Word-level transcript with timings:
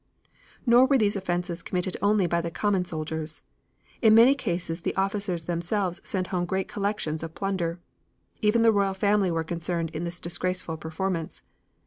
Nor 0.65 0.87
were 0.87 0.97
these 0.97 1.15
offenses 1.15 1.61
committed 1.61 1.95
only 2.01 2.25
by 2.25 2.41
the 2.41 2.49
common 2.49 2.85
soldiers. 2.85 3.43
In 4.01 4.15
many 4.15 4.33
cases 4.33 4.81
the 4.81 4.95
officers 4.95 5.43
themselves 5.43 6.01
sent 6.03 6.25
home 6.33 6.45
great 6.47 6.67
collections 6.67 7.21
of 7.21 7.35
plunder. 7.35 7.79
Even 8.41 8.63
the 8.63 8.71
Royal 8.71 8.95
Family 8.95 9.29
were 9.29 9.43
concerned 9.43 9.91
in 9.91 10.03
this 10.03 10.19
disgraceful 10.19 10.75
performance. 10.75 11.43